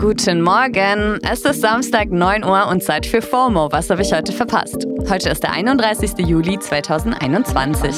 Guten 0.00 0.42
Morgen. 0.42 1.18
Es 1.28 1.40
ist 1.40 1.60
Samstag 1.60 2.10
9 2.10 2.44
Uhr 2.44 2.68
und 2.68 2.84
Zeit 2.84 3.04
für 3.04 3.20
FOMO. 3.20 3.72
Was 3.72 3.90
habe 3.90 4.02
ich 4.02 4.12
heute 4.12 4.32
verpasst? 4.32 4.86
Heute 5.08 5.28
ist 5.30 5.42
der 5.42 5.50
31. 5.50 6.12
Juli 6.18 6.56
2021. 6.56 7.96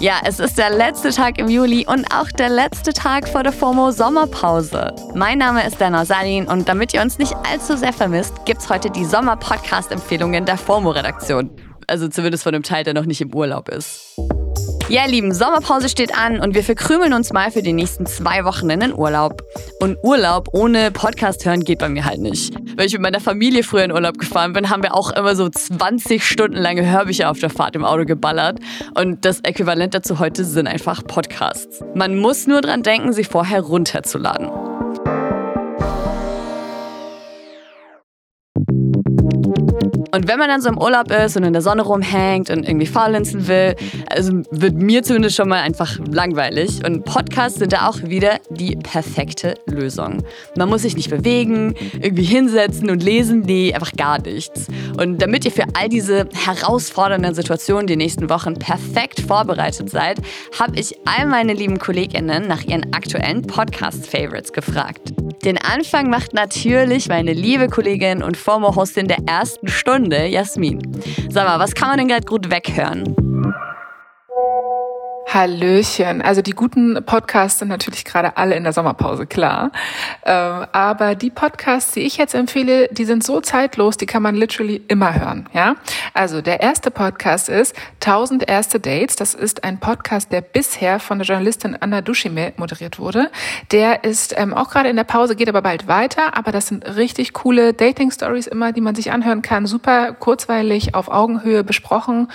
Ja, 0.00 0.14
es 0.24 0.40
ist 0.40 0.58
der 0.58 0.70
letzte 0.70 1.10
Tag 1.10 1.38
im 1.38 1.48
Juli 1.48 1.86
und 1.86 2.12
auch 2.12 2.28
der 2.32 2.48
letzte 2.48 2.92
Tag 2.92 3.28
vor 3.28 3.44
der 3.44 3.52
FOMO 3.52 3.92
Sommerpause. 3.92 4.92
Mein 5.14 5.38
Name 5.38 5.64
ist 5.64 5.80
Dana 5.80 6.04
Salin 6.04 6.48
und 6.48 6.68
damit 6.68 6.92
ihr 6.92 7.02
uns 7.02 7.18
nicht 7.18 7.36
allzu 7.48 7.76
sehr 7.76 7.92
vermisst, 7.92 8.44
gibt's 8.44 8.68
heute 8.68 8.90
die 8.90 9.04
Sommer-Podcast-Empfehlungen 9.04 10.44
der 10.44 10.58
FOMO-Redaktion. 10.58 11.50
Also 11.86 12.08
zumindest 12.08 12.42
von 12.42 12.52
dem 12.52 12.64
Teil, 12.64 12.82
der 12.82 12.94
noch 12.94 13.06
nicht 13.06 13.20
im 13.20 13.32
Urlaub 13.32 13.68
ist. 13.68 14.18
Ja, 14.92 15.06
lieben, 15.06 15.32
Sommerpause 15.32 15.88
steht 15.88 16.14
an 16.14 16.38
und 16.38 16.54
wir 16.54 16.62
verkrümeln 16.62 17.14
uns 17.14 17.32
mal 17.32 17.50
für 17.50 17.62
die 17.62 17.72
nächsten 17.72 18.04
zwei 18.04 18.44
Wochen 18.44 18.68
in 18.68 18.80
den 18.80 18.92
Urlaub. 18.92 19.42
Und 19.80 19.96
Urlaub 20.02 20.50
ohne 20.52 20.90
Podcast 20.90 21.46
hören 21.46 21.64
geht 21.64 21.78
bei 21.78 21.88
mir 21.88 22.04
halt 22.04 22.20
nicht. 22.20 22.54
Wenn 22.76 22.84
ich 22.84 22.92
mit 22.92 23.00
meiner 23.00 23.20
Familie 23.20 23.62
früher 23.62 23.84
in 23.84 23.92
Urlaub 23.92 24.18
gefahren 24.18 24.52
bin, 24.52 24.68
haben 24.68 24.82
wir 24.82 24.94
auch 24.94 25.10
immer 25.10 25.34
so 25.34 25.48
20 25.48 26.22
Stunden 26.22 26.58
lange 26.58 26.84
Hörbücher 26.84 27.30
auf 27.30 27.38
der 27.38 27.48
Fahrt 27.48 27.74
im 27.74 27.86
Auto 27.86 28.04
geballert. 28.04 28.58
Und 28.94 29.24
das 29.24 29.40
Äquivalent 29.40 29.94
dazu 29.94 30.18
heute 30.18 30.44
sind 30.44 30.66
einfach 30.66 31.02
Podcasts. 31.06 31.80
Man 31.94 32.18
muss 32.18 32.46
nur 32.46 32.60
dran 32.60 32.82
denken, 32.82 33.14
sie 33.14 33.24
vorher 33.24 33.62
runterzuladen. 33.62 34.50
Und 40.22 40.28
wenn 40.28 40.38
man 40.38 40.46
dann 40.46 40.62
so 40.62 40.68
im 40.68 40.78
Urlaub 40.78 41.10
ist 41.10 41.36
und 41.36 41.42
in 41.42 41.52
der 41.52 41.62
Sonne 41.62 41.82
rumhängt 41.82 42.48
und 42.48 42.68
irgendwie 42.68 42.86
faulenzen 42.86 43.48
will, 43.48 43.74
also 44.08 44.34
wird 44.52 44.74
mir 44.74 45.02
zumindest 45.02 45.34
schon 45.34 45.48
mal 45.48 45.62
einfach 45.62 45.98
langweilig. 46.12 46.86
Und 46.86 47.04
Podcasts 47.04 47.58
sind 47.58 47.72
da 47.72 47.88
auch 47.88 48.00
wieder 48.04 48.38
die 48.48 48.76
perfekte 48.76 49.56
Lösung. 49.66 50.22
Man 50.56 50.68
muss 50.68 50.82
sich 50.82 50.94
nicht 50.94 51.10
bewegen, 51.10 51.74
irgendwie 52.00 52.22
hinsetzen 52.22 52.88
und 52.88 53.02
lesen, 53.02 53.40
nee, 53.40 53.74
einfach 53.74 53.90
gar 53.96 54.22
nichts. 54.22 54.68
Und 54.96 55.20
damit 55.20 55.44
ihr 55.44 55.50
für 55.50 55.64
all 55.74 55.88
diese 55.88 56.28
herausfordernden 56.32 57.34
Situationen 57.34 57.88
die 57.88 57.96
nächsten 57.96 58.30
Wochen 58.30 58.54
perfekt 58.54 59.18
vorbereitet 59.18 59.90
seid, 59.90 60.20
habe 60.56 60.78
ich 60.78 60.94
all 61.04 61.26
meine 61.26 61.52
lieben 61.52 61.80
KollegInnen 61.80 62.46
nach 62.46 62.62
ihren 62.62 62.92
aktuellen 62.92 63.42
Podcast-Favorites 63.42 64.52
gefragt. 64.52 65.14
Den 65.44 65.58
Anfang 65.58 66.08
macht 66.08 66.34
natürlich 66.34 67.08
meine 67.08 67.32
liebe 67.32 67.66
Kollegin 67.66 68.22
und 68.22 68.36
FOMO-Hostin 68.36 69.08
der 69.08 69.18
ersten 69.26 69.66
Stunde, 69.66 70.26
Jasmin. 70.26 70.80
Sag 71.30 71.48
mal, 71.48 71.58
was 71.58 71.74
kann 71.74 71.88
man 71.88 71.98
denn 71.98 72.06
gerade 72.06 72.26
gut 72.26 72.48
weghören? 72.48 73.21
Hallöchen. 75.32 76.20
Also 76.20 76.42
die 76.42 76.50
guten 76.50 77.02
Podcasts 77.06 77.58
sind 77.58 77.68
natürlich 77.68 78.04
gerade 78.04 78.36
alle 78.36 78.54
in 78.54 78.64
der 78.64 78.74
Sommerpause, 78.74 79.26
klar. 79.26 79.70
Ähm, 80.26 80.66
aber 80.72 81.14
die 81.14 81.30
Podcasts, 81.30 81.92
die 81.92 82.00
ich 82.00 82.18
jetzt 82.18 82.34
empfehle, 82.34 82.88
die 82.88 83.06
sind 83.06 83.24
so 83.24 83.40
zeitlos, 83.40 83.96
die 83.96 84.04
kann 84.04 84.22
man 84.22 84.34
literally 84.34 84.82
immer 84.88 85.14
hören. 85.18 85.48
Ja. 85.54 85.76
Also 86.12 86.42
der 86.42 86.60
erste 86.60 86.90
Podcast 86.90 87.48
ist 87.48 87.74
1000 88.04 88.46
erste 88.48 88.78
Dates. 88.78 89.16
Das 89.16 89.32
ist 89.32 89.64
ein 89.64 89.80
Podcast, 89.80 90.32
der 90.32 90.42
bisher 90.42 91.00
von 91.00 91.18
der 91.18 91.26
Journalistin 91.26 91.78
Anna 91.80 92.02
Dushime 92.02 92.52
moderiert 92.56 92.98
wurde. 92.98 93.30
Der 93.70 94.04
ist 94.04 94.34
ähm, 94.36 94.52
auch 94.52 94.70
gerade 94.70 94.90
in 94.90 94.96
der 94.96 95.04
Pause, 95.04 95.34
geht 95.34 95.48
aber 95.48 95.62
bald 95.62 95.88
weiter. 95.88 96.36
Aber 96.36 96.52
das 96.52 96.66
sind 96.66 96.84
richtig 96.96 97.32
coole 97.32 97.72
Dating-Stories 97.72 98.48
immer, 98.48 98.72
die 98.72 98.82
man 98.82 98.94
sich 98.94 99.12
anhören 99.12 99.40
kann. 99.40 99.66
Super 99.66 100.12
kurzweilig, 100.12 100.94
auf 100.94 101.08
Augenhöhe 101.08 101.64
besprochen. 101.64 102.28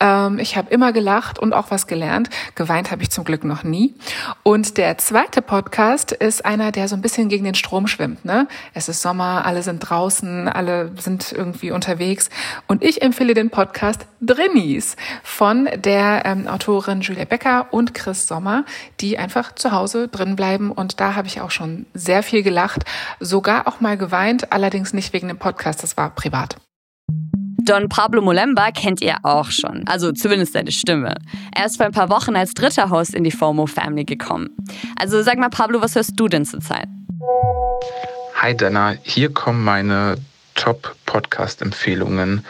Ähm, 0.00 0.38
ich 0.38 0.58
habe 0.58 0.70
immer 0.70 0.92
gelacht 0.92 1.38
und 1.38 1.54
auch 1.54 1.70
was 1.70 1.86
gelernt. 1.86 2.28
Geweint 2.54 2.90
habe 2.90 3.02
ich 3.02 3.10
zum 3.10 3.24
Glück 3.24 3.44
noch 3.44 3.62
nie. 3.62 3.94
Und 4.42 4.78
der 4.78 4.98
zweite 4.98 5.42
Podcast 5.42 6.12
ist 6.12 6.44
einer, 6.44 6.72
der 6.72 6.88
so 6.88 6.96
ein 6.96 7.02
bisschen 7.02 7.28
gegen 7.28 7.44
den 7.44 7.54
Strom 7.54 7.86
schwimmt. 7.86 8.24
Ne? 8.24 8.48
Es 8.74 8.88
ist 8.88 9.02
Sommer, 9.02 9.44
alle 9.46 9.62
sind 9.62 9.80
draußen, 9.80 10.48
alle 10.48 10.92
sind 10.98 11.32
irgendwie 11.32 11.70
unterwegs. 11.70 12.30
Und 12.66 12.82
ich 12.82 13.02
empfehle 13.02 13.34
den 13.34 13.50
Podcast 13.50 14.06
Drinnies 14.20 14.96
von 15.22 15.68
der 15.74 16.22
ähm, 16.24 16.46
Autorin 16.46 17.00
Julia 17.00 17.24
Becker 17.24 17.68
und 17.72 17.94
Chris 17.94 18.28
Sommer, 18.28 18.64
die 19.00 19.18
einfach 19.18 19.54
zu 19.54 19.72
Hause 19.72 20.08
drin 20.08 20.36
bleiben. 20.36 20.70
Und 20.70 21.00
da 21.00 21.14
habe 21.14 21.28
ich 21.28 21.40
auch 21.40 21.50
schon 21.50 21.86
sehr 21.94 22.22
viel 22.22 22.42
gelacht, 22.42 22.84
sogar 23.20 23.66
auch 23.66 23.80
mal 23.80 23.96
geweint, 23.96 24.52
allerdings 24.52 24.92
nicht 24.92 25.12
wegen 25.12 25.28
dem 25.28 25.38
Podcast, 25.38 25.82
das 25.82 25.96
war 25.96 26.10
privat. 26.10 26.61
Don 27.64 27.88
Pablo 27.88 28.22
Molemba 28.22 28.72
kennt 28.72 29.00
ihr 29.00 29.16
auch 29.22 29.50
schon, 29.50 29.86
also 29.86 30.10
zumindest 30.10 30.52
seine 30.52 30.72
Stimme. 30.72 31.14
Er 31.54 31.66
ist 31.66 31.76
vor 31.76 31.86
ein 31.86 31.92
paar 31.92 32.08
Wochen 32.10 32.34
als 32.34 32.54
dritter 32.54 32.90
Host 32.90 33.14
in 33.14 33.22
die 33.22 33.30
FOMO 33.30 33.66
Family 33.66 34.04
gekommen. 34.04 34.50
Also 34.96 35.22
sag 35.22 35.38
mal, 35.38 35.48
Pablo, 35.48 35.80
was 35.80 35.94
hörst 35.94 36.12
du 36.16 36.26
denn 36.26 36.44
zurzeit? 36.44 36.88
Hi 38.34 38.56
Dana, 38.56 38.96
hier 39.02 39.32
kommen 39.32 39.62
meine 39.62 40.16
Top-Podcast-Empfehlungen. 40.56 42.44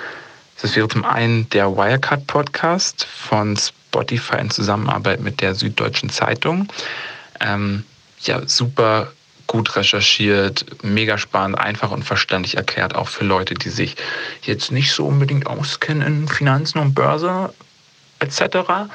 Das 0.62 0.74
wäre 0.76 0.88
zum 0.88 1.04
einen 1.04 1.48
der 1.50 1.76
Wirecard-Podcast 1.76 3.04
von 3.04 3.56
Spotify 3.56 4.36
in 4.40 4.50
Zusammenarbeit 4.50 5.20
mit 5.20 5.42
der 5.42 5.54
Süddeutschen 5.54 6.08
Zeitung. 6.08 6.68
Ähm, 7.40 7.84
ja, 8.20 8.46
super 8.46 9.12
gut 9.52 9.76
recherchiert, 9.76 10.64
mega 10.82 11.18
spannend, 11.18 11.58
einfach 11.58 11.90
und 11.90 12.04
verständlich 12.04 12.56
erklärt, 12.56 12.94
auch 12.94 13.08
für 13.08 13.24
Leute, 13.24 13.52
die 13.52 13.68
sich 13.68 13.96
jetzt 14.40 14.72
nicht 14.72 14.92
so 14.92 15.06
unbedingt 15.06 15.46
auskennen 15.46 16.06
in 16.06 16.26
Finanzen 16.26 16.78
und 16.78 16.94
Börse 16.94 17.52
etc. 18.18 18.88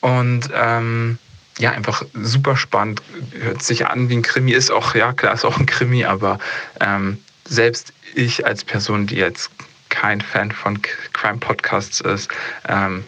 Und 0.00 0.50
ähm, 0.52 1.18
ja, 1.58 1.70
einfach 1.70 2.02
super 2.12 2.56
spannend, 2.56 3.02
hört 3.38 3.62
sich 3.62 3.86
an 3.86 4.08
wie 4.08 4.16
ein 4.16 4.22
Krimi, 4.22 4.50
ist 4.50 4.72
auch, 4.72 4.96
ja 4.96 5.12
klar, 5.12 5.34
ist 5.34 5.44
auch 5.44 5.58
ein 5.60 5.66
Krimi, 5.66 6.04
aber 6.04 6.40
ähm, 6.80 7.18
selbst 7.44 7.92
ich 8.16 8.44
als 8.44 8.64
Person, 8.64 9.06
die 9.06 9.16
jetzt 9.16 9.48
kein 9.90 10.20
Fan 10.20 10.50
von 10.50 10.82
Crime-Podcasts 11.12 12.00
ist, 12.00 12.28
ähm, 12.68 13.04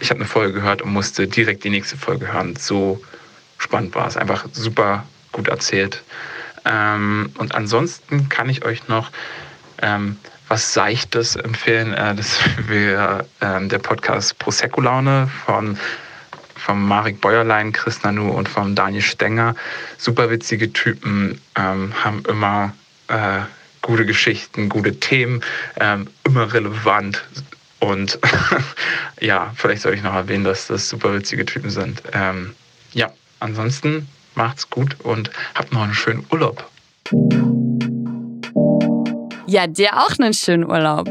ich 0.00 0.10
habe 0.10 0.20
eine 0.20 0.28
Folge 0.28 0.52
gehört 0.52 0.82
und 0.82 0.92
musste 0.92 1.26
direkt 1.26 1.64
die 1.64 1.70
nächste 1.70 1.96
Folge 1.96 2.30
hören. 2.30 2.54
So 2.56 3.00
spannend 3.56 3.94
war 3.94 4.06
es. 4.06 4.18
Einfach 4.18 4.44
super 4.52 5.04
gut 5.32 5.48
erzählt. 5.48 6.02
Ähm, 6.64 7.32
und 7.38 7.54
ansonsten 7.54 8.28
kann 8.28 8.48
ich 8.48 8.64
euch 8.64 8.88
noch 8.88 9.10
ähm, 9.82 10.16
was 10.48 10.72
Seichtes 10.72 11.36
empfehlen. 11.36 11.92
Äh, 11.94 12.14
das 12.14 12.38
wäre 12.66 13.26
ähm, 13.40 13.68
der 13.68 13.78
Podcast 13.78 14.38
Prosecco 14.38 14.80
Laune 14.80 15.30
von 15.46 15.78
vom 16.58 16.86
Marek 16.86 17.20
Bäuerlein, 17.20 17.72
Chris 17.72 18.02
Nanu 18.02 18.30
und 18.30 18.48
vom 18.48 18.74
Daniel 18.74 19.00
Stenger. 19.00 19.54
Super 19.96 20.28
witzige 20.28 20.72
Typen, 20.72 21.40
ähm, 21.56 21.94
haben 22.04 22.22
immer 22.28 22.74
äh, 23.06 23.40
gute 23.80 24.04
Geschichten, 24.04 24.68
gute 24.68 24.98
Themen, 24.98 25.42
ähm, 25.80 26.08
immer 26.24 26.52
relevant. 26.52 27.24
Und 27.78 28.18
ja, 29.20 29.52
vielleicht 29.54 29.82
soll 29.82 29.94
ich 29.94 30.02
noch 30.02 30.14
erwähnen, 30.14 30.44
dass 30.44 30.66
das 30.66 30.88
super 30.88 31.14
witzige 31.14 31.46
Typen 31.46 31.70
sind. 31.70 32.02
Ähm, 32.12 32.54
ja, 32.92 33.10
ansonsten 33.40 34.08
macht's 34.38 34.70
gut 34.70 34.96
und 35.00 35.30
habt 35.54 35.72
noch 35.72 35.82
einen 35.82 35.92
schönen 35.92 36.24
Urlaub. 36.30 36.70
Ja, 39.46 39.66
dir 39.66 39.96
auch 39.96 40.18
einen 40.18 40.32
schönen 40.32 40.64
Urlaub. 40.64 41.10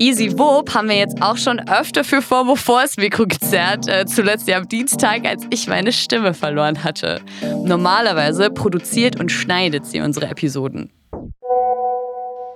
Easy 0.00 0.36
Wob 0.36 0.74
haben 0.74 0.88
wir 0.88 0.96
jetzt 0.96 1.22
auch 1.22 1.36
schon 1.36 1.60
öfter 1.68 2.02
für 2.02 2.20
Formo 2.20 2.56
vors 2.56 2.96
Mikro 2.96 3.26
gezerrt. 3.26 3.86
Äh, 3.86 4.06
zuletzt 4.06 4.48
ja 4.48 4.56
am 4.56 4.68
Dienstag, 4.68 5.24
als 5.24 5.46
ich 5.50 5.68
meine 5.68 5.92
Stimme 5.92 6.34
verloren 6.34 6.82
hatte. 6.82 7.20
Normalerweise 7.62 8.50
produziert 8.50 9.20
und 9.20 9.30
schneidet 9.30 9.86
sie 9.86 10.00
unsere 10.00 10.26
Episoden. 10.26 10.90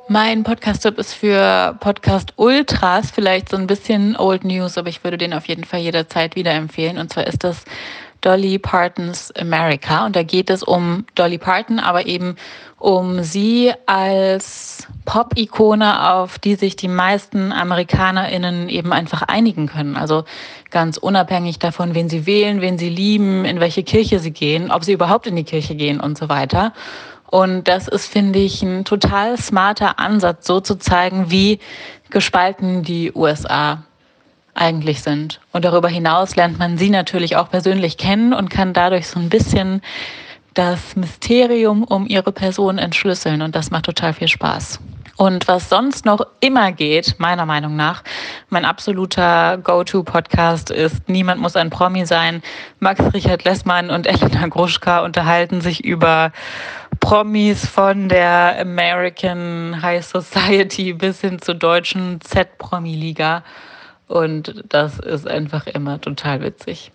Mein 0.09 0.43
Podcast-Tipp 0.43 0.99
ist 0.99 1.13
für 1.13 1.77
Podcast 1.81 2.33
Ultras, 2.37 3.11
vielleicht 3.11 3.51
so 3.51 3.57
ein 3.57 3.67
bisschen 3.67 4.17
Old 4.17 4.43
News, 4.43 4.79
aber 4.79 4.89
ich 4.89 5.05
würde 5.05 5.19
den 5.19 5.33
auf 5.35 5.47
jeden 5.47 5.65
Fall 5.65 5.81
jederzeit 5.81 6.35
wieder 6.35 6.53
empfehlen. 6.53 6.99
Und 6.99 7.13
zwar 7.13 7.27
ist 7.27 7.45
das 7.45 7.65
Dolly 8.21 8.59
Partons 8.59 9.33
America. 9.37 10.07
Und 10.07 10.17
da 10.17 10.23
geht 10.23 10.51
es 10.51 10.63
um 10.63 11.05
Dolly 11.15 11.39
Parton, 11.39 11.79
aber 11.79 12.07
eben 12.07 12.37
um 12.79 13.23
sie 13.23 13.73
als 13.87 14.87
Pop-Ikone, 15.05 16.11
auf 16.11 16.39
die 16.39 16.55
sich 16.55 16.77
die 16.77 16.89
meisten 16.89 17.53
AmerikanerInnen 17.53 18.69
eben 18.69 18.93
einfach 18.93 19.23
einigen 19.23 19.67
können. 19.67 19.97
Also 19.97 20.25
ganz 20.71 20.97
unabhängig 20.97 21.59
davon, 21.59 21.95
wen 21.95 22.09
sie 22.09 22.27
wählen, 22.27 22.61
wen 22.61 22.79
sie 22.79 22.91
lieben, 22.91 23.45
in 23.45 23.61
welche 23.61 23.83
Kirche 23.83 24.19
sie 24.21 24.33
gehen, 24.33 24.71
ob 24.71 24.85
sie 24.85 24.93
überhaupt 24.93 25.27
in 25.27 25.37
die 25.37 25.45
Kirche 25.45 25.75
gehen 25.75 26.01
und 26.01 26.17
so 26.19 26.29
weiter. 26.29 26.73
Und 27.31 27.69
das 27.69 27.89
ist, 27.89 28.07
finde 28.07 28.39
ich, 28.39 28.63
ein 28.63 28.85
total 28.85 29.37
smarter 29.37 29.99
Ansatz, 29.99 30.47
so 30.47 30.61
zu 30.61 30.77
zeigen, 30.77 31.31
wie 31.31 31.59
gespalten 32.11 32.83
die 32.83 33.13
USA 33.15 33.85
eigentlich 34.59 35.03
sind. 35.03 35.41
Und 35.53 35.65
darüber 35.65 35.89
hinaus 35.89 36.37
lernt 36.37 36.59
man 36.59 36.79
sie 36.79 36.91
natürlich 36.91 37.37
auch 37.37 37.51
persönlich 37.51 37.97
kennen 37.97 38.33
und 38.33 38.51
kann 38.51 38.73
dadurch 38.73 39.09
so 39.09 39.19
ein 39.19 39.29
bisschen 39.29 39.83
das 40.55 40.97
Mysterium 40.97 41.85
um 41.85 42.07
ihre 42.07 42.33
Person 42.33 42.79
entschlüsseln. 42.79 43.43
Und 43.43 43.55
das 43.55 43.71
macht 43.71 43.85
total 43.85 44.13
viel 44.13 44.29
Spaß. 44.29 44.81
Und 45.19 45.49
was 45.49 45.69
sonst 45.69 46.05
noch 46.05 46.25
immer 46.39 46.71
geht, 46.71 47.17
meiner 47.19 47.45
Meinung 47.45 47.75
nach, 47.75 48.05
mein 48.51 48.65
absoluter 48.65 49.59
Go-To-Podcast 49.59 50.71
ist 50.71 51.09
Niemand 51.09 51.41
muss 51.41 51.57
ein 51.57 51.71
Promi 51.71 52.07
sein. 52.07 52.41
Max 52.79 53.03
Richard 53.13 53.43
Lessmann 53.43 53.91
und 53.91 54.07
Elena 54.07 54.47
Gruschka 54.47 55.01
unterhalten 55.01 55.61
sich 55.61 55.85
über 55.85 56.31
Promis 57.01 57.67
von 57.67 58.09
der 58.09 58.59
American 58.61 59.83
High 59.83 60.05
Society 60.05 60.93
bis 60.93 61.21
hin 61.21 61.43
zur 61.43 61.57
deutschen 61.57 62.21
Z-Promi-Liga. 62.21 63.43
Und 64.09 64.65
das 64.69 64.99
ist 64.99 65.27
einfach 65.27 65.67
immer 65.67 66.01
total 66.01 66.43
witzig. 66.43 66.91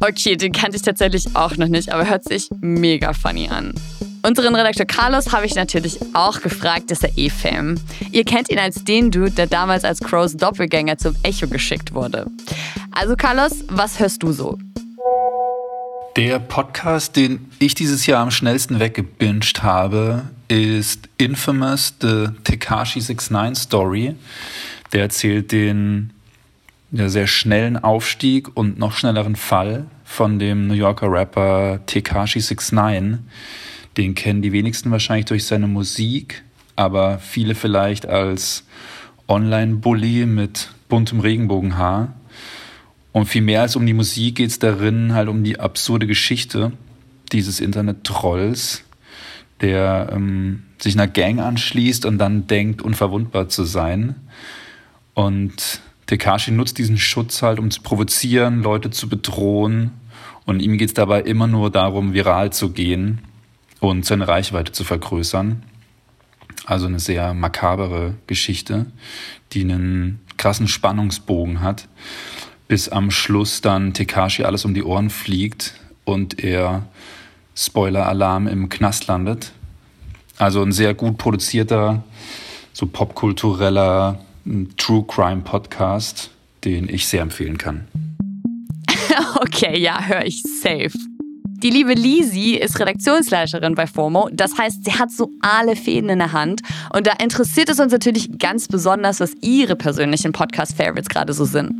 Okay, 0.00 0.36
den 0.36 0.52
kannte 0.52 0.76
ich 0.76 0.82
tatsächlich 0.82 1.34
auch 1.34 1.56
noch 1.56 1.68
nicht, 1.68 1.90
aber 1.90 2.08
hört 2.08 2.24
sich 2.24 2.50
mega 2.60 3.12
funny 3.12 3.48
an. 3.48 3.74
Unseren 4.22 4.54
Redakteur 4.54 4.86
Carlos 4.86 5.32
habe 5.32 5.46
ich 5.46 5.54
natürlich 5.54 5.98
auch 6.12 6.40
gefragt, 6.40 6.90
ist 6.90 7.04
er 7.04 7.16
eh 7.16 7.30
Fame. 7.30 7.76
Ihr 8.10 8.24
kennt 8.24 8.50
ihn 8.50 8.58
als 8.58 8.82
den 8.82 9.10
Dude, 9.10 9.30
der 9.30 9.46
damals 9.46 9.84
als 9.84 10.00
Crows 10.00 10.36
Doppelgänger 10.36 10.98
zum 10.98 11.14
Echo 11.22 11.46
geschickt 11.46 11.94
wurde. 11.94 12.26
Also 12.90 13.14
Carlos, 13.14 13.64
was 13.68 14.00
hörst 14.00 14.22
du 14.22 14.32
so? 14.32 14.58
Der 16.16 16.40
Podcast, 16.40 17.14
den 17.14 17.50
ich 17.58 17.74
dieses 17.74 18.06
Jahr 18.06 18.22
am 18.22 18.30
schnellsten 18.30 18.80
weggebinged 18.80 19.62
habe, 19.62 20.24
ist 20.48 21.08
Infamous 21.18 21.94
The 22.00 22.28
Tekashi 22.42 23.00
69 23.00 23.62
Story. 23.62 24.14
Der 24.92 25.02
erzählt 25.02 25.52
den 25.52 26.12
ja, 26.92 27.08
sehr 27.08 27.26
schnellen 27.26 27.76
Aufstieg 27.76 28.56
und 28.56 28.78
noch 28.78 28.92
schnelleren 28.92 29.36
Fall 29.36 29.86
von 30.04 30.38
dem 30.38 30.68
New 30.68 30.74
Yorker 30.74 31.10
Rapper 31.10 31.80
Tekashi 31.86 32.40
69 32.40 33.18
den 33.96 34.14
kennen 34.14 34.42
die 34.42 34.52
wenigsten 34.52 34.90
wahrscheinlich 34.90 35.26
durch 35.26 35.44
seine 35.44 35.66
Musik, 35.66 36.44
aber 36.76 37.18
viele 37.18 37.54
vielleicht 37.54 38.06
als 38.06 38.64
Online-Bully 39.26 40.26
mit 40.26 40.70
buntem 40.88 41.20
Regenbogenhaar. 41.20 42.14
Und 43.12 43.26
viel 43.26 43.42
mehr 43.42 43.62
als 43.62 43.76
um 43.76 43.86
die 43.86 43.94
Musik 43.94 44.36
geht 44.36 44.50
es 44.50 44.58
darin 44.58 45.14
halt 45.14 45.28
um 45.28 45.42
die 45.42 45.58
absurde 45.58 46.06
Geschichte 46.06 46.72
dieses 47.32 47.60
Internet-Trolls, 47.60 48.84
der 49.62 50.10
ähm, 50.12 50.64
sich 50.78 50.94
einer 50.94 51.08
Gang 51.08 51.40
anschließt 51.40 52.04
und 52.04 52.18
dann 52.18 52.46
denkt, 52.46 52.82
unverwundbar 52.82 53.48
zu 53.48 53.64
sein. 53.64 54.16
Und 55.16 55.80
Tekashi 56.04 56.50
nutzt 56.50 56.76
diesen 56.76 56.98
Schutz 56.98 57.40
halt, 57.40 57.58
um 57.58 57.70
zu 57.70 57.80
provozieren, 57.80 58.62
Leute 58.62 58.90
zu 58.90 59.08
bedrohen. 59.08 59.92
Und 60.44 60.60
ihm 60.60 60.76
geht 60.76 60.90
es 60.90 60.94
dabei 60.94 61.22
immer 61.22 61.46
nur 61.46 61.70
darum, 61.70 62.12
viral 62.12 62.52
zu 62.52 62.70
gehen 62.70 63.20
und 63.80 64.04
seine 64.04 64.28
Reichweite 64.28 64.72
zu 64.72 64.84
vergrößern. 64.84 65.62
Also 66.66 66.86
eine 66.86 67.00
sehr 67.00 67.32
makabere 67.32 68.12
Geschichte, 68.26 68.86
die 69.52 69.62
einen 69.62 70.20
krassen 70.36 70.68
Spannungsbogen 70.68 71.62
hat, 71.62 71.88
bis 72.68 72.90
am 72.90 73.10
Schluss 73.10 73.62
dann 73.62 73.94
Tekashi 73.94 74.44
alles 74.44 74.66
um 74.66 74.74
die 74.74 74.82
Ohren 74.82 75.08
fliegt 75.08 75.80
und 76.04 76.44
er 76.44 76.86
Spoiler-Alarm 77.54 78.48
im 78.48 78.68
Knast 78.68 79.06
landet. 79.06 79.52
Also 80.36 80.62
ein 80.62 80.72
sehr 80.72 80.92
gut 80.92 81.16
produzierter, 81.16 82.04
so 82.74 82.86
popkultureller 82.86 84.20
True 84.76 85.04
Crime 85.06 85.42
Podcast, 85.42 86.30
den 86.64 86.88
ich 86.88 87.06
sehr 87.06 87.22
empfehlen 87.22 87.58
kann. 87.58 87.86
Okay, 89.38 89.78
ja, 89.78 90.02
höre 90.02 90.24
ich 90.24 90.42
safe. 90.42 90.92
Die 91.62 91.70
liebe 91.70 91.94
Lisi 91.94 92.54
ist 92.54 92.78
Redaktionsleiterin 92.78 93.74
bei 93.74 93.86
FOMO. 93.86 94.28
Das 94.32 94.58
heißt, 94.58 94.84
sie 94.84 94.92
hat 94.92 95.10
so 95.10 95.30
alle 95.40 95.74
Fäden 95.74 96.10
in 96.10 96.18
der 96.18 96.32
Hand. 96.32 96.60
Und 96.92 97.06
da 97.06 97.12
interessiert 97.12 97.70
es 97.70 97.80
uns 97.80 97.92
natürlich 97.92 98.38
ganz 98.38 98.68
besonders, 98.68 99.20
was 99.20 99.32
ihre 99.40 99.74
persönlichen 99.74 100.32
Podcast-Favorites 100.32 101.08
gerade 101.08 101.32
so 101.32 101.46
sind. 101.46 101.72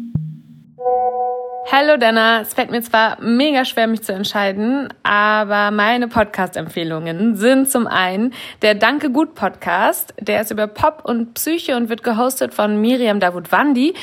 Hallo 1.69 1.97
Dana, 1.97 2.43
es 2.43 2.55
fällt 2.55 2.71
mir 2.71 2.81
zwar 2.81 3.21
mega 3.21 3.65
schwer, 3.65 3.89
mich 3.89 4.03
zu 4.05 4.13
entscheiden, 4.13 4.89
aber 5.03 5.73
meine 5.73 6.07
Podcast-Empfehlungen 6.07 7.35
sind 7.35 7.69
zum 7.69 7.89
einen 7.89 8.35
der 8.63 8.77
Danke 8.77 9.11
Gut 9.11 9.35
Podcast, 9.35 10.15
der 10.21 10.43
ist 10.43 10.53
über 10.53 10.69
Pop 10.69 11.03
und 11.05 11.35
Psyche 11.35 11.77
und 11.77 11.89
wird 11.89 12.05
gehostet 12.05 12.55
von 12.55 12.81
Miriam 12.81 13.19
Davut 13.19 13.51
Wandi 13.51 13.95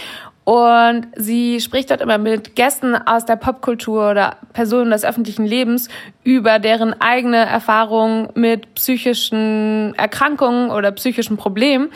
und 0.45 1.07
sie 1.15 1.61
spricht 1.61 1.89
dort 1.89 2.01
immer 2.01 2.17
mit 2.17 2.55
Gästen 2.55 2.95
aus 2.95 3.25
der 3.25 3.37
Popkultur 3.37 4.11
oder 4.11 4.35
Personen 4.51 4.91
des 4.91 5.05
öffentlichen 5.05 5.45
Lebens 5.45 5.87
über 6.23 6.59
deren 6.59 6.99
eigene 6.99 7.37
Erfahrungen 7.37 8.29
mit 8.35 8.73
psychischen 8.75 9.93
Erkrankungen 9.95 10.69
oder 10.69 10.91
psychischen 10.91 11.37
Problemen. 11.37 11.89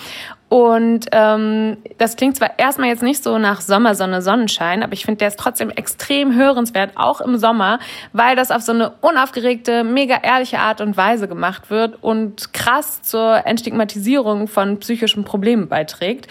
Und 0.50 1.08
ähm, 1.12 1.76
das 1.98 2.16
klingt 2.16 2.38
zwar 2.38 2.58
erstmal 2.58 2.88
jetzt 2.88 3.04
nicht 3.04 3.22
so 3.22 3.38
nach 3.38 3.60
Sommersonne, 3.60 4.22
Sonnenschein, 4.22 4.82
aber 4.82 4.94
ich 4.94 5.04
finde, 5.04 5.18
der 5.18 5.28
ist 5.28 5.40
trotzdem 5.40 5.70
extrem 5.70 6.34
hörenswert, 6.34 6.92
auch 6.96 7.20
im 7.20 7.38
Sommer, 7.38 7.80
weil 8.14 8.38
das 8.38 8.50
auf 8.50 8.62
so 8.62 8.72
eine 8.72 8.92
unaufgeregte, 9.02 9.84
mega 9.84 10.20
ehrliche 10.24 10.60
Art 10.60 10.80
und 10.80 10.96
Weise 10.96 11.28
gemacht 11.28 11.70
wird 11.70 12.02
und 12.02 12.54
krass 12.54 13.02
zur 13.02 13.46
Entstigmatisierung 13.46 14.48
von 14.48 14.80
psychischen 14.80 15.26
Problemen 15.26 15.68
beiträgt. 15.68 16.28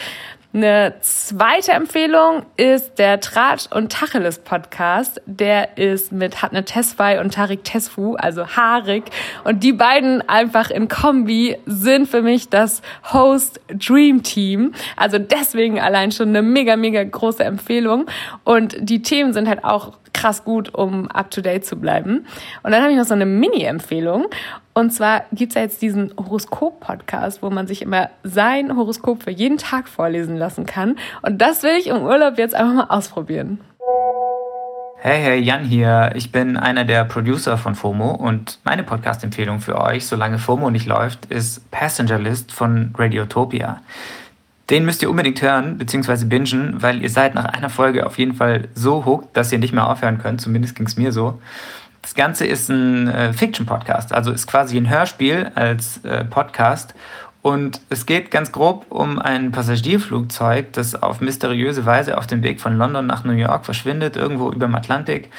Eine 0.56 0.94
zweite 1.02 1.72
Empfehlung 1.72 2.46
ist 2.56 2.98
der 2.98 3.20
Tratsch 3.20 3.66
und 3.70 3.92
Tacheles 3.92 4.38
Podcast. 4.38 5.20
Der 5.26 5.76
ist 5.76 6.12
mit 6.12 6.40
Hatne 6.40 6.64
Tesfay 6.64 7.18
und 7.18 7.34
Tarik 7.34 7.62
Tesfu, 7.62 8.14
also 8.14 8.46
Harik. 8.46 9.04
Und 9.44 9.62
die 9.62 9.74
beiden 9.74 10.26
einfach 10.26 10.70
in 10.70 10.88
Kombi 10.88 11.58
sind 11.66 12.08
für 12.08 12.22
mich 12.22 12.48
das 12.48 12.80
Host 13.12 13.60
Dream 13.68 14.22
Team. 14.22 14.72
Also 14.96 15.18
deswegen 15.18 15.78
allein 15.78 16.10
schon 16.10 16.30
eine 16.30 16.40
mega, 16.40 16.76
mega 16.76 17.04
große 17.04 17.44
Empfehlung. 17.44 18.06
Und 18.42 18.76
die 18.80 19.02
Themen 19.02 19.34
sind 19.34 19.48
halt 19.48 19.62
auch 19.62 19.92
krass 20.16 20.44
gut, 20.44 20.74
um 20.74 21.10
up 21.10 21.30
to 21.30 21.42
date 21.42 21.66
zu 21.66 21.76
bleiben. 21.76 22.26
Und 22.62 22.72
dann 22.72 22.82
habe 22.82 22.90
ich 22.92 22.98
noch 22.98 23.04
so 23.04 23.14
eine 23.14 23.26
Mini-Empfehlung. 23.26 24.26
Und 24.72 24.90
zwar 24.90 25.24
gibt 25.32 25.52
es 25.52 25.56
ja 25.56 25.62
jetzt 25.62 25.82
diesen 25.82 26.12
Horoskop-Podcast, 26.16 27.42
wo 27.42 27.50
man 27.50 27.66
sich 27.66 27.82
immer 27.82 28.08
sein 28.22 28.74
Horoskop 28.76 29.22
für 29.22 29.30
jeden 29.30 29.58
Tag 29.58 29.88
vorlesen 29.88 30.36
lassen 30.36 30.64
kann. 30.64 30.96
Und 31.22 31.40
das 31.42 31.62
will 31.62 31.76
ich 31.78 31.88
im 31.88 32.02
Urlaub 32.02 32.38
jetzt 32.38 32.54
einfach 32.54 32.74
mal 32.74 32.96
ausprobieren. 32.96 33.60
Hey, 34.98 35.20
hey, 35.20 35.38
Jan 35.38 35.64
hier. 35.64 36.12
Ich 36.14 36.32
bin 36.32 36.56
einer 36.56 36.84
der 36.84 37.04
Producer 37.04 37.58
von 37.58 37.74
FOMO 37.74 38.12
und 38.12 38.58
meine 38.64 38.82
Podcast-Empfehlung 38.82 39.60
für 39.60 39.78
euch, 39.80 40.06
solange 40.06 40.38
FOMO 40.38 40.70
nicht 40.70 40.86
läuft, 40.86 41.26
ist 41.26 41.70
Passenger 41.70 42.18
List 42.18 42.52
von 42.52 42.94
Radiotopia. 42.96 43.82
Den 44.70 44.84
müsst 44.84 45.02
ihr 45.02 45.10
unbedingt 45.10 45.40
hören 45.42 45.78
bzw. 45.78 46.24
bingen, 46.24 46.82
weil 46.82 47.00
ihr 47.00 47.10
seid 47.10 47.34
nach 47.34 47.44
einer 47.44 47.70
Folge 47.70 48.04
auf 48.04 48.18
jeden 48.18 48.34
Fall 48.34 48.68
so 48.74 49.04
hooked, 49.04 49.36
dass 49.36 49.52
ihr 49.52 49.58
nicht 49.58 49.72
mehr 49.72 49.88
aufhören 49.88 50.18
könnt. 50.18 50.40
Zumindest 50.40 50.74
ging 50.74 50.86
es 50.86 50.96
mir 50.96 51.12
so. 51.12 51.40
Das 52.02 52.14
Ganze 52.14 52.46
ist 52.46 52.68
ein 52.68 53.08
äh, 53.08 53.32
Fiction-Podcast, 53.32 54.12
also 54.12 54.30
ist 54.30 54.46
quasi 54.46 54.76
ein 54.76 54.88
Hörspiel 54.88 55.50
als 55.54 56.04
äh, 56.04 56.24
Podcast. 56.24 56.94
Und 57.42 57.80
es 57.90 58.06
geht 58.06 58.32
ganz 58.32 58.50
grob 58.50 58.86
um 58.88 59.20
ein 59.20 59.52
Passagierflugzeug, 59.52 60.72
das 60.72 61.00
auf 61.00 61.20
mysteriöse 61.20 61.86
Weise 61.86 62.18
auf 62.18 62.26
dem 62.26 62.42
Weg 62.42 62.60
von 62.60 62.76
London 62.76 63.06
nach 63.06 63.22
New 63.22 63.32
York 63.32 63.64
verschwindet, 63.64 64.16
irgendwo 64.16 64.50
über 64.50 64.66
dem 64.66 64.74
Atlantik. 64.74 65.30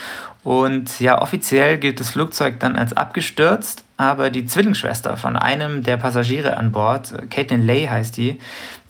Und 0.45 1.01
ja, 1.01 1.21
offiziell 1.21 1.77
gilt 1.77 1.99
das 1.99 2.11
Flugzeug 2.11 2.61
dann 2.61 2.77
als 2.77 2.95
abgestürzt, 2.95 3.83
aber 3.97 4.29
die 4.29 4.45
Zwillingsschwester 4.45 5.17
von 5.17 5.35
einem 5.35 5.81
der 5.83 5.97
Passagiere 5.97 6.55
an 6.55 6.71
Bord, 6.71 7.13
Caitlin 7.31 7.65
Lay 7.65 7.87
heißt 7.87 8.15
die, 8.15 8.39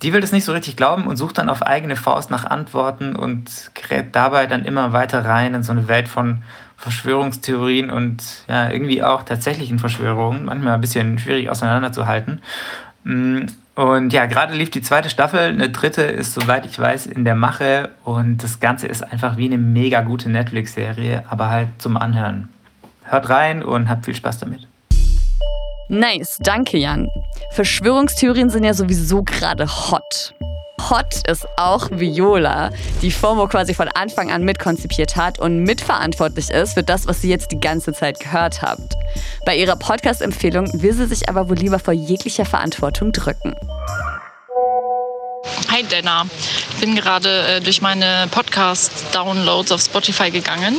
die 0.01 0.13
will 0.13 0.21
das 0.21 0.33
nicht 0.33 0.43
so 0.43 0.51
richtig 0.51 0.75
glauben 0.75 1.07
und 1.07 1.15
sucht 1.15 1.37
dann 1.37 1.49
auf 1.49 1.63
eigene 1.63 1.95
Faust 1.95 2.29
nach 2.29 2.45
Antworten 2.45 3.15
und 3.15 3.71
gräbt 3.73 4.15
dabei 4.15 4.45
dann 4.45 4.65
immer 4.65 4.91
weiter 4.91 5.23
rein 5.25 5.53
in 5.53 5.63
so 5.63 5.71
eine 5.71 5.87
Welt 5.87 6.09
von 6.09 6.43
Verschwörungstheorien 6.75 7.89
und 7.89 8.21
ja, 8.47 8.69
irgendwie 8.69 9.01
auch 9.01 9.23
tatsächlichen 9.23 9.79
Verschwörungen, 9.79 10.45
manchmal 10.45 10.75
ein 10.75 10.81
bisschen 10.81 11.17
schwierig 11.17 11.49
auseinanderzuhalten. 11.49 12.41
Mm, 13.03 13.45
und 13.73 14.11
ja, 14.11 14.25
gerade 14.25 14.53
lief 14.53 14.71
die 14.71 14.81
zweite 14.81 15.09
Staffel, 15.09 15.39
eine 15.39 15.69
dritte 15.69 16.03
ist, 16.03 16.33
soweit 16.33 16.65
ich 16.65 16.77
weiß, 16.77 17.07
in 17.07 17.25
der 17.25 17.35
Mache 17.35 17.89
und 18.03 18.43
das 18.43 18.59
Ganze 18.59 18.87
ist 18.87 19.03
einfach 19.03 19.37
wie 19.37 19.45
eine 19.45 19.57
mega 19.57 20.01
gute 20.01 20.29
Netflix-Serie, 20.29 21.23
aber 21.29 21.49
halt 21.49 21.69
zum 21.77 21.95
Anhören. 21.95 22.49
Hört 23.03 23.29
rein 23.29 23.63
und 23.63 23.87
habt 23.89 24.05
viel 24.05 24.15
Spaß 24.15 24.39
damit. 24.39 24.67
Nice, 25.89 26.37
danke 26.41 26.77
Jan. 26.77 27.09
Verschwörungstheorien 27.51 28.49
sind 28.49 28.65
ja 28.65 28.73
sowieso 28.73 29.23
gerade 29.23 29.67
hot. 29.67 30.33
Hot 30.89 31.27
ist 31.29 31.47
auch 31.57 31.89
Viola, 31.91 32.71
die 33.01 33.09
FOMO 33.09 33.47
quasi 33.47 33.73
von 33.73 33.87
Anfang 33.87 34.31
an 34.31 34.43
mitkonzipiert 34.43 35.15
hat 35.15 35.39
und 35.39 35.63
mitverantwortlich 35.63 36.49
ist 36.49 36.73
für 36.73 36.83
das, 36.83 37.07
was 37.07 37.21
sie 37.21 37.29
jetzt 37.29 37.51
die 37.51 37.59
ganze 37.59 37.93
Zeit 37.93 38.19
gehört 38.19 38.61
habt. 38.61 38.95
Bei 39.45 39.55
ihrer 39.55 39.75
Podcast-Empfehlung 39.75 40.69
will 40.81 40.93
sie 40.93 41.07
sich 41.07 41.29
aber 41.29 41.49
wohl 41.49 41.57
lieber 41.57 41.79
vor 41.79 41.93
jeglicher 41.93 42.45
Verantwortung 42.45 43.11
drücken. 43.11 43.55
Hi 45.71 45.83
Denner. 45.83 46.25
Bin 46.79 46.95
gerade 46.95 47.47
äh, 47.47 47.61
durch 47.61 47.81
meine 47.81 48.27
Podcast-Downloads 48.31 49.71
auf 49.71 49.81
Spotify 49.81 50.31
gegangen 50.31 50.77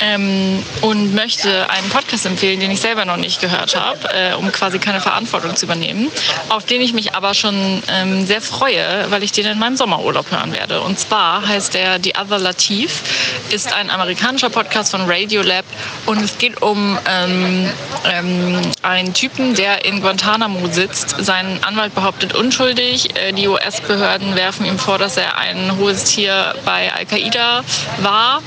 ähm, 0.00 0.62
und 0.80 1.14
möchte 1.14 1.68
einen 1.70 1.88
Podcast 1.90 2.26
empfehlen, 2.26 2.60
den 2.60 2.70
ich 2.70 2.80
selber 2.80 3.04
noch 3.04 3.16
nicht 3.16 3.40
gehört 3.40 3.76
habe, 3.76 3.98
äh, 4.12 4.34
um 4.34 4.50
quasi 4.52 4.78
keine 4.78 5.00
Verantwortung 5.00 5.54
zu 5.56 5.66
übernehmen, 5.66 6.10
auf 6.48 6.64
den 6.64 6.80
ich 6.80 6.92
mich 6.92 7.14
aber 7.14 7.34
schon 7.34 7.82
ähm, 7.88 8.26
sehr 8.26 8.40
freue, 8.40 9.10
weil 9.10 9.22
ich 9.22 9.32
den 9.32 9.46
in 9.46 9.58
meinem 9.58 9.76
Sommerurlaub 9.76 10.30
hören 10.30 10.52
werde. 10.52 10.80
Und 10.80 10.98
zwar 10.98 11.46
heißt 11.46 11.74
der 11.74 11.98
The 12.02 12.14
Other 12.20 12.38
Latif, 12.38 13.02
ist 13.50 13.72
ein 13.72 13.90
amerikanischer 13.90 14.50
Podcast 14.50 14.90
von 14.92 15.02
Radiolab 15.06 15.64
und 16.06 16.22
es 16.22 16.38
geht 16.38 16.62
um 16.62 16.98
ähm, 17.06 17.68
ähm, 18.04 18.60
einen 18.82 19.14
Typen, 19.14 19.54
der 19.54 19.84
in 19.84 20.00
Guantanamo 20.00 20.68
sitzt. 20.70 21.16
Sein 21.18 21.58
Anwalt 21.62 21.94
behauptet 21.94 22.34
unschuldig. 22.34 23.16
Äh, 23.16 23.32
die 23.32 23.48
US-Behörden 23.48 24.34
werfen 24.36 24.66
ihm 24.66 24.78
vor, 24.78 24.98
dass 24.98 25.16
er 25.16 25.33
ein 25.34 25.76
hohes 25.78 26.04
Tier 26.04 26.54
bei 26.64 26.92
Al-Qaida 26.92 27.64
war. 27.98 28.42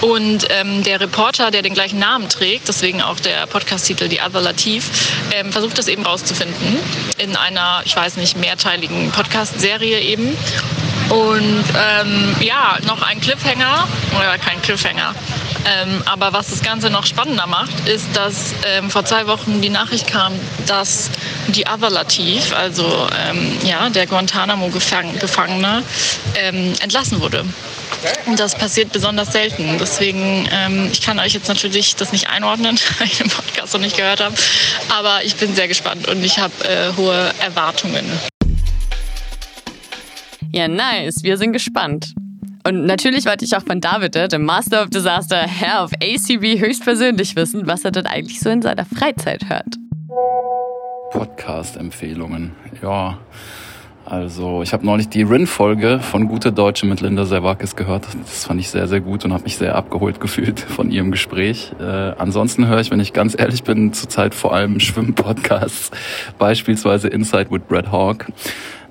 Und 0.00 0.46
ähm, 0.50 0.82
der 0.82 1.00
Reporter, 1.00 1.50
der 1.50 1.62
den 1.62 1.74
gleichen 1.74 1.98
Namen 1.98 2.28
trägt, 2.28 2.68
deswegen 2.68 3.02
auch 3.02 3.18
der 3.20 3.46
Podcast-Titel 3.46 4.08
Die 4.08 4.20
Other 4.20 4.40
Latif, 4.40 4.90
ähm, 5.32 5.52
versucht 5.52 5.78
das 5.78 5.88
eben 5.88 6.04
rauszufinden 6.04 6.78
in 7.18 7.36
einer, 7.36 7.82
ich 7.84 7.96
weiß 7.96 8.16
nicht, 8.16 8.36
mehrteiligen 8.36 9.10
Podcast-Serie 9.10 10.00
eben. 10.00 10.36
Und 11.10 11.64
ähm, 11.76 12.36
ja, 12.40 12.78
noch 12.86 13.02
ein 13.02 13.20
Cliffhanger, 13.20 13.86
oder 14.16 14.38
kein 14.38 14.60
Cliffhanger, 14.62 15.14
ähm, 15.66 16.02
aber 16.04 16.32
was 16.32 16.50
das 16.50 16.62
Ganze 16.62 16.90
noch 16.90 17.06
spannender 17.06 17.46
macht, 17.46 17.88
ist, 17.88 18.06
dass 18.14 18.54
ähm, 18.64 18.90
vor 18.90 19.04
zwei 19.04 19.26
Wochen 19.26 19.60
die 19.60 19.68
Nachricht 19.68 20.06
kam, 20.06 20.32
dass 20.66 21.10
die 21.48 21.66
Other 21.66 21.90
Latif, 21.90 22.52
also 22.54 23.08
ähm, 23.28 23.56
ja, 23.64 23.88
der 23.88 24.06
Guantanamo-Gefangene, 24.06 25.82
ähm, 26.36 26.74
entlassen 26.80 27.20
wurde. 27.20 27.44
Und 28.26 28.38
das 28.38 28.54
passiert 28.54 28.92
besonders 28.92 29.32
selten. 29.32 29.78
Deswegen, 29.78 30.48
ähm, 30.52 30.88
ich 30.92 31.00
kann 31.00 31.18
euch 31.18 31.34
jetzt 31.34 31.48
natürlich 31.48 31.96
das 31.96 32.12
nicht 32.12 32.28
einordnen, 32.28 32.78
weil 32.98 33.08
ich 33.08 33.18
den 33.18 33.30
Podcast 33.30 33.74
noch 33.74 33.80
nicht 33.80 33.96
gehört 33.96 34.20
habe. 34.20 34.34
Aber 34.96 35.24
ich 35.24 35.36
bin 35.36 35.54
sehr 35.54 35.68
gespannt 35.68 36.06
und 36.08 36.22
ich 36.22 36.38
habe 36.38 36.52
äh, 36.64 36.96
hohe 36.96 37.32
Erwartungen. 37.40 38.04
Ja, 40.52 40.68
nice. 40.68 41.22
Wir 41.22 41.36
sind 41.36 41.52
gespannt. 41.52 42.14
Und 42.66 42.84
natürlich 42.84 43.26
wollte 43.26 43.44
ich 43.44 43.56
auch 43.56 43.62
von 43.62 43.80
David, 43.80 44.32
dem 44.32 44.44
Master 44.44 44.82
of 44.82 44.90
Disaster, 44.90 45.36
Herr 45.36 45.84
of 45.84 45.92
ACB, 46.02 46.58
höchstpersönlich 46.58 47.36
wissen, 47.36 47.66
was 47.66 47.84
er 47.84 47.92
denn 47.92 48.06
eigentlich 48.06 48.40
so 48.40 48.50
in 48.50 48.60
seiner 48.60 48.84
Freizeit 48.84 49.48
hört. 49.48 49.76
Podcast-Empfehlungen. 51.12 52.52
Ja, 52.82 53.18
also 54.04 54.62
ich 54.62 54.72
habe 54.72 54.86
neulich 54.86 55.08
die 55.08 55.22
Rin-Folge 55.22 55.98
von 55.98 56.28
Gute 56.28 56.52
Deutsche 56.52 56.86
mit 56.86 57.00
Linda 57.00 57.24
Servakis 57.24 57.74
gehört. 57.74 58.06
Das 58.22 58.44
fand 58.44 58.60
ich 58.60 58.68
sehr, 58.68 58.86
sehr 58.86 59.00
gut 59.00 59.24
und 59.24 59.32
habe 59.32 59.42
mich 59.42 59.56
sehr 59.56 59.74
abgeholt 59.74 60.20
gefühlt 60.20 60.60
von 60.76 60.92
ihrem 60.92 61.10
Gespräch. 61.10 61.72
Äh, 61.80 61.84
ansonsten 61.84 62.68
höre 62.68 62.80
ich, 62.80 62.92
wenn 62.92 63.00
ich 63.00 63.12
ganz 63.12 63.36
ehrlich 63.36 63.64
bin, 63.64 63.92
zurzeit 63.92 64.32
vor 64.32 64.54
allem 64.54 64.78
Schwimmpodcasts, 64.78 65.90
beispielsweise 66.38 67.08
Inside 67.08 67.50
with 67.50 67.62
Brad 67.68 67.90
Hawk. 67.90 68.26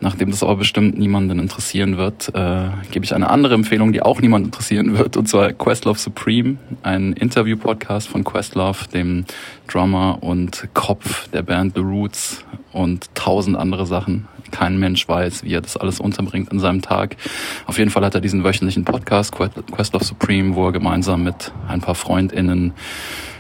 Nachdem 0.06 0.30
das 0.30 0.44
aber 0.44 0.58
bestimmt 0.58 1.00
niemanden 1.00 1.40
interessieren 1.40 1.98
wird, 1.98 2.30
äh, 2.36 2.68
gebe 2.92 3.04
ich 3.04 3.16
eine 3.16 3.28
andere 3.28 3.56
Empfehlung, 3.56 3.92
die 3.92 4.04
auch 4.04 4.22
niemanden 4.22 4.50
interessieren 4.50 5.00
wird, 5.00 5.18
und 5.18 5.28
zwar 5.28 5.52
Questlove 5.52 5.98
Supreme, 5.98 6.58
ein 6.84 7.14
Interview-Podcast 7.14 8.08
von 8.08 8.24
Questlove, 8.24 8.88
dem 8.94 9.26
Drummer 9.68 10.20
und 10.22 10.68
Kopf 10.76 11.28
der 11.30 11.42
Band 11.42 11.74
The 11.74 11.82
Roots 11.82 12.46
und 12.72 13.16
tausend 13.16 13.58
andere 13.58 13.88
Sachen. 13.88 14.28
Kein 14.52 14.78
Mensch 14.78 15.10
weiß, 15.10 15.44
wie 15.44 15.54
er 15.54 15.62
das 15.62 15.76
alles 15.76 16.00
unterbringt 16.00 16.54
in 16.54 16.60
seinem 16.60 16.84
Tag. 16.84 17.18
Auf 17.66 17.80
jeden 17.80 17.90
Fall 17.90 18.06
hat 18.06 18.14
er 18.14 18.22
diesen 18.22 18.44
wöchentlichen 18.44 18.86
Podcast, 18.86 19.34
Questlove 19.36 20.04
Supreme, 20.04 20.54
wo 20.54 20.68
er 20.68 20.72
gemeinsam 20.72 21.24
mit 21.24 21.52
ein 21.68 21.82
paar 21.82 21.96
FreundInnen 21.96 22.74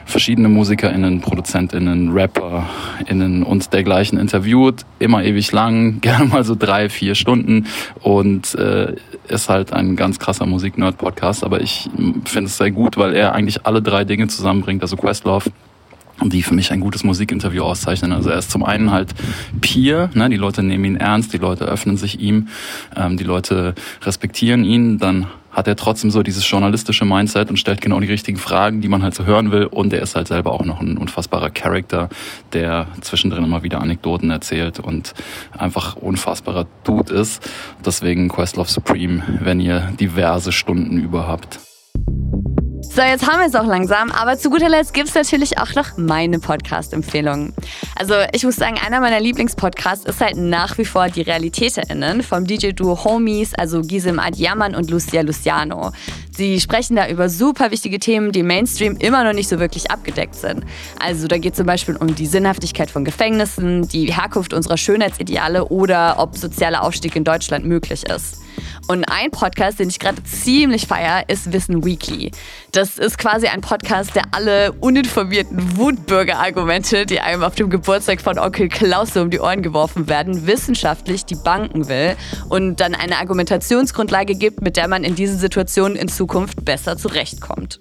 verschiedene 0.05 0.47
MusikerInnen, 0.47 1.19
ProduzentInnen, 1.21 2.11
RapperInnen 2.11 3.43
und 3.43 3.73
dergleichen 3.73 4.19
interviewt. 4.19 4.85
Immer 4.99 5.23
ewig 5.23 5.51
lang, 5.51 5.99
gerne 6.01 6.25
mal 6.25 6.43
so 6.43 6.55
drei, 6.55 6.89
vier 6.89 7.15
Stunden 7.15 7.65
und 8.01 8.55
äh, 8.55 8.95
ist 9.27 9.49
halt 9.49 9.73
ein 9.73 9.95
ganz 9.95 10.19
krasser 10.19 10.45
Musik-Nerd-Podcast, 10.45 11.43
aber 11.43 11.61
ich 11.61 11.89
finde 12.25 12.47
es 12.47 12.57
sehr 12.57 12.71
gut, 12.71 12.97
weil 12.97 13.15
er 13.15 13.33
eigentlich 13.33 13.65
alle 13.65 13.81
drei 13.81 14.05
Dinge 14.05 14.27
zusammenbringt, 14.27 14.81
also 14.83 14.95
Questlove, 14.95 15.51
die 16.23 16.43
für 16.43 16.53
mich 16.53 16.71
ein 16.71 16.79
gutes 16.79 17.03
Musikinterview 17.03 17.63
auszeichnen. 17.63 18.11
Also 18.11 18.29
er 18.29 18.37
ist 18.37 18.51
zum 18.51 18.63
einen 18.63 18.91
halt 18.91 19.13
Peer, 19.61 20.09
ne, 20.13 20.29
die 20.29 20.37
Leute 20.37 20.63
nehmen 20.63 20.85
ihn 20.85 20.95
ernst, 20.95 21.33
die 21.33 21.37
Leute 21.37 21.65
öffnen 21.65 21.97
sich 21.97 22.19
ihm, 22.19 22.47
ähm, 22.95 23.17
die 23.17 23.23
Leute 23.23 23.75
respektieren 24.03 24.63
ihn, 24.63 24.97
dann 24.97 25.27
hat 25.55 25.67
er 25.67 25.77
trotzdem 25.77 26.11
so 26.11 26.21
dieses 26.21 26.47
journalistische 26.49 27.05
Mindset 27.05 27.49
und 27.49 27.57
stellt 27.57 27.79
genau 27.79 27.99
die 28.01 28.07
richtigen 28.07 28.37
Fragen, 28.37 28.81
die 28.81 28.89
man 28.89 29.01
halt 29.01 29.15
so 29.15 29.25
hören 29.25 29.51
will. 29.51 29.65
Und 29.65 29.93
er 29.93 30.01
ist 30.01 30.15
halt 30.15 30.27
selber 30.27 30.51
auch 30.51 30.65
noch 30.65 30.81
ein 30.81 30.97
unfassbarer 30.97 31.49
Charakter, 31.49 32.09
der 32.51 32.87
zwischendrin 32.99 33.43
immer 33.45 33.63
wieder 33.63 33.79
Anekdoten 33.81 34.29
erzählt 34.29 34.79
und 34.79 35.13
einfach 35.57 35.95
unfassbarer 35.95 36.67
Dude 36.83 37.13
ist. 37.13 37.49
Deswegen 37.85 38.27
Questlove 38.27 38.69
Supreme, 38.69 39.23
wenn 39.39 39.61
ihr 39.61 39.93
diverse 39.97 40.51
Stunden 40.51 40.99
über 40.99 41.25
habt. 41.25 41.59
So, 42.95 43.01
jetzt 43.01 43.27
haben 43.27 43.41
wir 43.41 43.47
es 43.47 43.55
auch 43.55 43.65
langsam, 43.65 44.09
aber 44.09 44.37
zu 44.37 44.49
guter 44.49 44.69
Letzt 44.69 44.93
gibt 44.93 45.09
es 45.09 45.15
natürlich 45.15 45.57
auch 45.57 45.75
noch 45.75 45.97
meine 45.97 46.39
Podcast-Empfehlungen. 46.39 47.53
Also 47.97 48.13
ich 48.31 48.45
muss 48.45 48.55
sagen, 48.55 48.77
einer 48.85 49.01
meiner 49.01 49.19
Lieblingspodcasts 49.19 50.05
ist 50.05 50.21
halt 50.21 50.37
nach 50.37 50.77
wie 50.77 50.85
vor 50.85 51.09
die 51.09 51.23
RealitäterInnen 51.23 52.23
vom 52.23 52.47
DJ-Duo 52.47 53.03
Homies, 53.03 53.53
also 53.53 53.81
Gisem 53.81 54.17
Adjaman 54.17 54.75
und 54.75 54.89
Lucia 54.89 55.23
Luciano. 55.23 55.91
Sie 56.31 56.61
sprechen 56.61 56.95
da 56.95 57.09
über 57.09 57.27
super 57.27 57.69
wichtige 57.69 57.99
Themen, 57.99 58.31
die 58.31 58.39
im 58.39 58.47
Mainstream 58.47 58.95
immer 58.95 59.25
noch 59.25 59.33
nicht 59.33 59.49
so 59.49 59.59
wirklich 59.59 59.91
abgedeckt 59.91 60.35
sind. 60.35 60.63
Also 60.97 61.27
da 61.27 61.37
geht 61.37 61.51
es 61.51 61.57
zum 61.57 61.65
Beispiel 61.65 61.97
um 61.97 62.15
die 62.15 62.27
Sinnhaftigkeit 62.27 62.89
von 62.89 63.03
Gefängnissen, 63.03 63.89
die 63.89 64.05
Herkunft 64.05 64.53
unserer 64.53 64.77
Schönheitsideale 64.77 65.65
oder 65.65 66.15
ob 66.17 66.37
sozialer 66.37 66.81
Aufstieg 66.81 67.17
in 67.17 67.25
Deutschland 67.25 67.65
möglich 67.65 68.03
ist. 68.05 68.37
Und 68.87 69.03
ein 69.05 69.31
Podcast, 69.31 69.79
den 69.79 69.89
ich 69.89 69.97
gerade 69.97 70.23
ziemlich 70.23 70.85
feier, 70.85 71.23
ist 71.27 71.51
Wissen 71.51 71.83
Weekly. 71.83 72.31
Das 72.71 72.99
ist 72.99 73.17
quasi 73.17 73.47
ein 73.47 73.61
Podcast, 73.61 74.15
der 74.15 74.23
alle 74.31 74.73
uninformierten 74.73 75.77
Wutbürger-Argumente, 75.77 77.07
die 77.07 77.19
einem 77.19 77.41
auf 77.41 77.55
dem 77.55 77.71
Geburtstag 77.71 78.21
von 78.21 78.37
Onkel 78.37 78.69
Klaus 78.69 79.17
um 79.17 79.31
die 79.31 79.39
Ohren 79.39 79.63
geworfen 79.63 80.07
werden, 80.07 80.45
wissenschaftlich 80.45 81.25
die 81.25 81.35
Banken 81.35 81.87
will 81.87 82.15
und 82.49 82.79
dann 82.79 82.93
eine 82.93 83.17
Argumentationsgrundlage 83.17 84.35
gibt, 84.35 84.61
mit 84.61 84.77
der 84.77 84.87
man 84.87 85.03
in 85.03 85.15
diesen 85.15 85.39
Situationen 85.39 85.97
in 85.97 86.07
Zukunft 86.07 86.63
besser 86.63 86.95
zurechtkommt. 86.95 87.79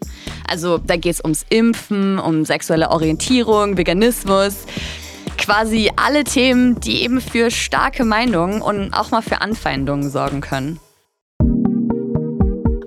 Also 0.49 0.79
da 0.79 0.97
geht 0.97 1.15
es 1.15 1.21
ums 1.21 1.45
Impfen, 1.51 2.19
um 2.19 2.47
sexuelle 2.47 2.91
Orientierung, 2.91 3.77
Veganismus 3.77 4.65
quasi 5.37 5.91
alle 5.97 6.25
Themen, 6.25 6.81
die 6.81 7.03
eben 7.03 7.21
für 7.21 7.51
starke 7.51 8.05
Meinungen 8.05 8.63
und 8.63 8.95
auch 8.95 9.11
mal 9.11 9.21
für 9.21 9.41
Anfeindungen 9.41 10.09
sorgen 10.09 10.41
können. 10.41 10.81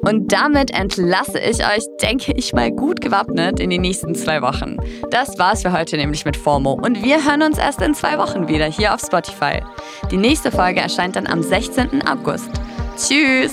Und 0.08 0.32
damit 0.32 0.72
entlasse 0.72 1.38
ich 1.38 1.60
euch, 1.66 1.84
denke 2.02 2.32
ich 2.32 2.54
mal, 2.54 2.72
gut 2.72 3.02
gewappnet 3.02 3.60
in 3.60 3.70
die 3.70 3.78
nächsten 3.78 4.16
zwei 4.16 4.42
Wochen. 4.42 4.78
Das 5.12 5.38
war's 5.38 5.64
für 5.64 5.74
heute 5.74 5.98
nämlich 5.98 6.24
mit 6.24 6.38
FOMO 6.38 6.80
und 6.82 7.04
wir 7.04 7.26
hören 7.26 7.42
uns 7.42 7.58
erst 7.58 7.82
in 7.82 7.94
zwei 7.94 8.18
Wochen 8.18 8.48
wieder 8.48 8.68
hier 8.68 8.94
auf 8.94 9.02
Spotify. 9.02 9.62
Die 10.10 10.16
nächste 10.16 10.50
Folge 10.50 10.80
erscheint 10.80 11.18
dann 11.18 11.28
am 11.28 11.44
16. 11.44 12.08
August. 12.08 12.50
Tschüss! 12.96 13.52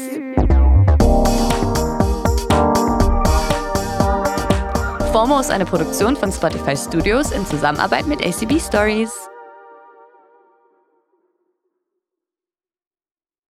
FOMO 5.13 5.41
ist 5.41 5.51
eine 5.51 5.65
Produktion 5.65 6.15
von 6.15 6.31
Spotify 6.31 6.77
Studios 6.77 7.33
in 7.33 7.45
Zusammenarbeit 7.47 8.07
mit 8.07 8.25
ACB 8.25 8.61
Stories. 8.61 9.11